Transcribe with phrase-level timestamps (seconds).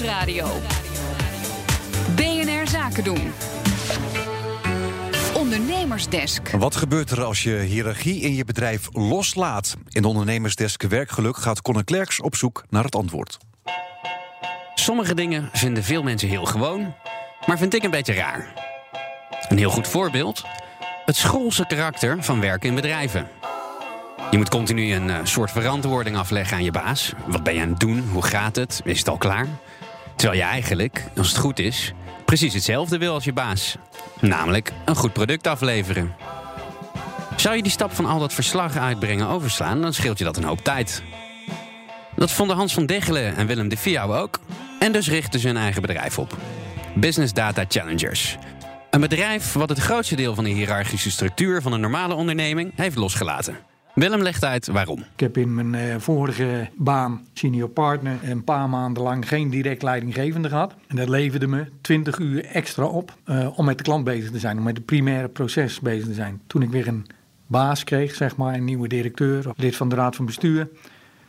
[0.00, 0.46] Nieuwsradio.
[2.16, 3.32] BNR Zaken doen.
[5.34, 6.50] Ondernemersdesk.
[6.50, 9.76] Wat gebeurt er als je hiërarchie in je bedrijf loslaat?
[9.88, 13.38] In de Ondernemersdesk Werkgeluk gaat Conor Klerks op zoek naar het antwoord.
[14.74, 16.94] Sommige dingen vinden veel mensen heel gewoon,
[17.46, 18.52] maar vind ik een beetje raar.
[19.48, 20.44] Een heel goed voorbeeld:
[21.04, 23.28] het schoolse karakter van werken in bedrijven.
[24.30, 27.12] Je moet continu een eh, soort verantwoording afleggen aan je baas.
[27.26, 28.08] Wat ben je aan het doen?
[28.12, 28.80] Hoe gaat het?
[28.84, 29.46] Is het al klaar?
[30.16, 31.92] Terwijl je eigenlijk, als het goed is,
[32.24, 33.76] precies hetzelfde wil als je baas.
[34.20, 36.14] Namelijk een goed product afleveren.
[37.36, 40.44] Zou je die stap van al dat verslag uitbrengen overslaan, dan scheelt je dat een
[40.44, 41.02] hoop tijd.
[42.14, 44.40] Dat vonden Hans van Degelen en Willem de Viau ook.
[44.78, 46.36] En dus richtten ze hun eigen bedrijf op.
[46.94, 48.36] Business Data Challengers.
[48.90, 52.96] Een bedrijf wat het grootste deel van de hiërarchische structuur van een normale onderneming heeft
[52.96, 53.56] losgelaten.
[53.96, 54.98] Willem legt uit waarom.
[54.98, 59.82] Ik heb in mijn eh, vorige baan, senior partner, een paar maanden lang geen direct
[59.82, 60.74] leidinggevende gehad.
[60.86, 64.38] En dat leverde me 20 uur extra op eh, om met de klant bezig te
[64.38, 66.40] zijn, om met het primaire proces bezig te zijn.
[66.46, 67.06] Toen ik weer een
[67.46, 70.68] baas kreeg, zeg maar, een nieuwe directeur, of lid van de raad van bestuur.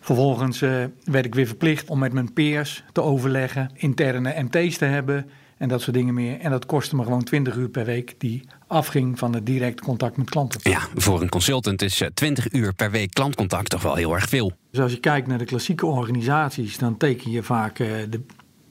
[0.00, 4.84] Vervolgens eh, werd ik weer verplicht om met mijn peers te overleggen, interne MT's te
[4.84, 5.30] hebben
[5.62, 6.40] en dat soort dingen meer.
[6.40, 10.16] En dat kostte me gewoon 20 uur per week die afging van het direct contact
[10.16, 10.60] met klanten.
[10.62, 14.28] Ja, voor een consultant is eh, 20 uur per week klantcontact toch wel heel erg
[14.28, 14.52] veel.
[14.70, 18.20] Dus als je kijkt naar de klassieke organisaties, dan teken je vaak eh, de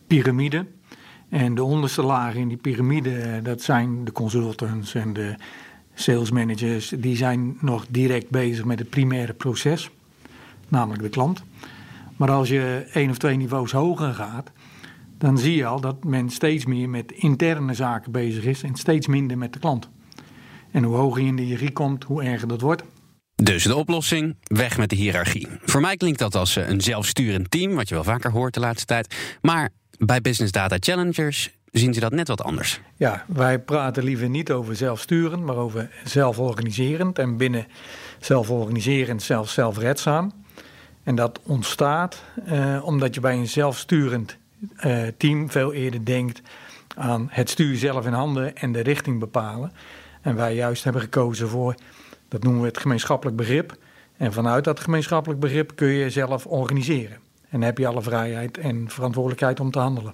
[0.08, 0.66] piramide.
[1.30, 5.36] En de onderste lagen in die piramide, eh, dat zijn de consultants en de
[5.94, 6.94] sales managers.
[6.98, 9.90] Die zijn nog direct bezig met het primaire proces,
[10.68, 11.44] namelijk de klant.
[12.16, 14.52] Maar als je één of twee niveaus hoger gaat,
[15.22, 19.08] dan zie je al dat men steeds meer met interne zaken bezig is en steeds
[19.08, 19.90] minder met de klant.
[20.72, 22.84] En hoe hoger je in de hiërarchie komt, hoe erger dat wordt.
[23.36, 25.48] Dus de oplossing, weg met de hiërarchie.
[25.62, 28.60] Voor mij klinkt dat als eh, een zelfsturend team, wat je wel vaker hoort de
[28.60, 29.16] laatste tijd.
[29.42, 32.82] Maar bij Business Data Challengers zien ze dat net wat anders.
[32.96, 37.20] Ja, wij praten liever niet over zelfsturend, maar over zelforganiserend.
[37.20, 37.68] En binnen
[38.20, 40.32] zelforganiserend zelfs zelfredzaam.
[41.04, 44.40] En dat ontstaat eh, omdat je bij een zelfsturend
[44.76, 46.42] eh, team veel eerder denkt
[46.96, 49.72] aan het stuur zelf in handen en de richting bepalen.
[50.22, 51.76] En wij juist hebben gekozen voor,
[52.28, 53.78] dat noemen we het gemeenschappelijk begrip.
[54.18, 57.18] En vanuit dat gemeenschappelijk begrip kun je zelf organiseren.
[57.50, 60.14] En heb je alle vrijheid en verantwoordelijkheid om te handelen.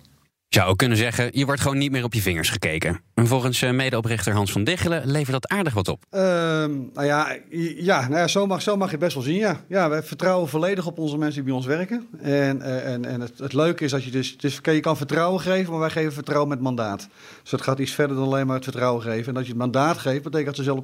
[0.49, 3.01] Zou ook kunnen zeggen, je wordt gewoon niet meer op je vingers gekeken.
[3.13, 6.03] En volgens eh, medeoprichter Hans van Diggelen levert dat aardig wat op.
[6.09, 7.37] Ehm, nou ja,
[7.77, 9.61] ja, nou ja zo, mag, zo mag je best wel zien, ja.
[9.67, 12.07] Ja, we vertrouwen volledig op onze mensen die bij ons werken.
[12.21, 15.41] En, eh, en, en het, het leuke is dat je dus, dus je kan vertrouwen
[15.41, 17.07] geven, maar wij geven vertrouwen met mandaat.
[17.41, 19.27] Dus het gaat iets verder dan alleen maar het vertrouwen geven.
[19.27, 20.83] En dat je het mandaat geeft, betekent dat ze zelf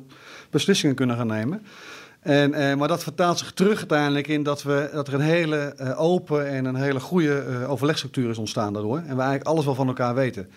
[0.50, 1.66] beslissingen kunnen gaan nemen.
[2.24, 5.58] En, eh, maar dat vertaalt zich terug uiteindelijk in dat, we, dat er een hele
[5.58, 8.98] eh, open en een hele goede eh, overlegstructuur is ontstaan daardoor.
[8.98, 10.50] En we eigenlijk alles wel van elkaar weten.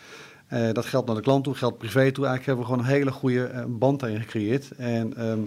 [0.73, 2.27] Dat geldt naar de klant toe, geldt privé toe.
[2.27, 4.71] Eigenlijk hebben we gewoon een hele goede band daarin gecreëerd.
[4.77, 5.41] En ehm,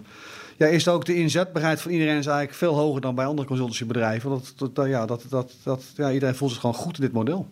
[0.57, 4.29] ja, is ook de inzetbaarheid van iedereen is eigenlijk veel hoger dan bij andere consultancybedrijven.
[4.29, 7.47] Dat, dat, ja, dat, dat, dat, ja, iedereen voelt zich gewoon goed in dit model.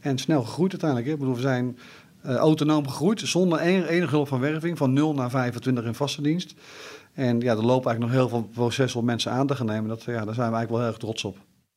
[0.00, 1.08] En snel gegroeid uiteindelijk.
[1.08, 1.14] Hè.
[1.14, 1.78] Ik bedoel, we zijn
[2.22, 4.78] autonoom gegroeid zonder en- enige hulp van werving.
[4.78, 6.54] Van 0 naar 25 in vaste dienst.
[7.14, 9.88] En ja, er lopen eigenlijk nog heel veel processen om mensen aan te gaan nemen.
[9.88, 11.36] Dat, ja, daar zijn we eigenlijk wel heel erg trots op.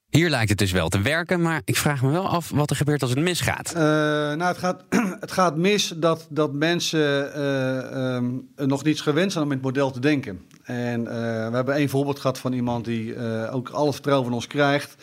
[0.10, 2.76] Hier lijkt het dus wel te werken, maar ik vraag me wel af wat er
[2.76, 3.68] gebeurt als het misgaat.
[3.68, 4.84] Eh, nou, het gaat,
[5.20, 9.66] het gaat mis dat, dat mensen eh, ehm, nog niet gewend zijn om in het
[9.66, 10.42] model te denken.
[10.64, 13.20] En eh, we hebben één voorbeeld gehad van iemand die
[13.52, 14.96] ook alle vertrouwen van ons krijgt.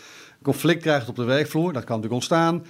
[0.43, 2.65] Conflict krijgt op de werkvloer, dat kan natuurlijk ontstaan.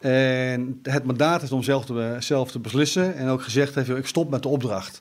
[0.00, 3.14] En het mandaat is om zelf te, zelf te beslissen.
[3.14, 5.00] En ook gezegd heeft, ik stop met de opdracht.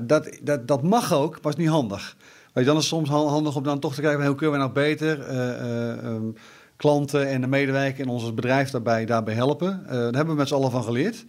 [0.00, 2.16] Dat, dat, dat mag ook, maar is niet handig.
[2.52, 4.60] Weet je, dan is soms han- handig om dan toch te kijken, hoe kunnen we
[4.60, 6.22] nou beter eh, eh, ehm,
[6.76, 9.82] klanten en de medewerker en ons bedrijf daarbij, daarbij helpen.
[9.86, 11.24] Eh, daar hebben we met z'n allen van geleerd.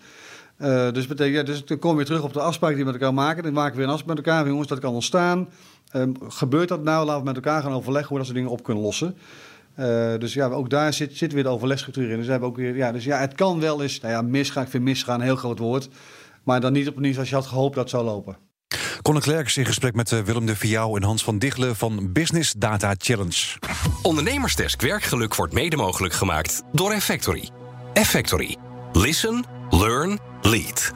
[0.94, 3.13] Dus, betekent, ja, dus dan kom je terug op de afspraak die we met elkaar
[3.13, 3.44] maken.
[3.44, 4.47] Dan maken we weer een afspraak met elkaar.
[4.47, 5.47] Jongens, dat kan ontstaan.
[5.91, 7.06] Ehm, gebeurt dat nou?
[7.06, 9.16] Laten we met elkaar gaan overleggen hoe we dat soort dingen op kunnen lossen.
[10.19, 12.18] Dus ja, ook daar zit, zit weer de overlegstructuur in.
[12.18, 14.63] Dus, hebben ook weer, ja, dus ja, het kan wel eens, nou ja, misgaan.
[14.63, 15.89] Ik vind misgaan een heel groot woord.
[16.44, 18.47] Maar dan niet op een manier zoals je had gehoopt dat het zou lopen.
[19.07, 22.54] Conor Klerks in gesprek met eh, Willem de Viau en Hans van Diggelen van Business
[22.57, 23.57] Data Challenge.
[24.01, 27.50] Ondernemersdesk Werkgeluk wordt mede mogelijk gemaakt door Effectory.
[27.94, 28.56] Effectory.
[28.92, 30.94] Listen, learn, lead.